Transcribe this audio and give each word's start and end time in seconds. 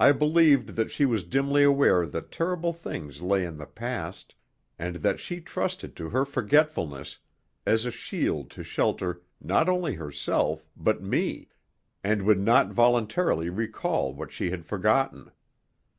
I 0.00 0.12
believed 0.12 0.68
that 0.70 0.90
she 0.90 1.04
was 1.04 1.22
dimly 1.22 1.64
aware 1.64 2.06
that 2.06 2.32
terrible 2.32 2.72
things 2.72 3.20
lay 3.20 3.44
in 3.44 3.58
the 3.58 3.66
past 3.66 4.34
and 4.78 4.96
that 5.04 5.20
she 5.20 5.42
trusted 5.42 5.94
to 5.96 6.08
her 6.08 6.24
forgetfulness 6.24 7.18
as 7.66 7.84
a 7.84 7.90
shield 7.90 8.48
to 8.52 8.62
shelter 8.62 9.20
not 9.42 9.68
only 9.68 9.96
herself 9.96 10.64
but 10.74 11.02
me, 11.02 11.50
and 12.02 12.22
would 12.22 12.40
not 12.40 12.72
voluntarily 12.72 13.50
recall 13.50 14.14
what 14.14 14.32
she 14.32 14.48
had 14.48 14.64
forgotten. 14.64 15.30